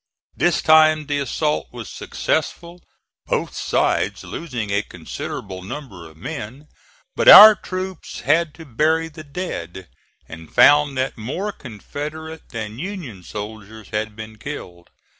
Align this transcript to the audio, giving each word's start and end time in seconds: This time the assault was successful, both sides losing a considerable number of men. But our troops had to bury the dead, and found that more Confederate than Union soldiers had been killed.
This 0.35 0.63
time 0.63 1.05
the 1.05 1.19
assault 1.19 1.67
was 1.71 1.87
successful, 1.87 2.81
both 3.27 3.53
sides 3.53 4.23
losing 4.23 4.71
a 4.71 4.81
considerable 4.81 5.61
number 5.61 6.09
of 6.09 6.17
men. 6.17 6.67
But 7.15 7.29
our 7.29 7.53
troops 7.53 8.21
had 8.21 8.55
to 8.55 8.65
bury 8.65 9.09
the 9.09 9.23
dead, 9.23 9.89
and 10.27 10.51
found 10.51 10.97
that 10.97 11.19
more 11.19 11.51
Confederate 11.51 12.49
than 12.49 12.79
Union 12.79 13.21
soldiers 13.21 13.89
had 13.89 14.15
been 14.15 14.39
killed. 14.39 14.89